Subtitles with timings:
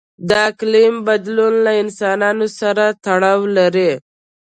[0.29, 3.91] د اقلیم بدلون له انسانانو سره تړاو لري.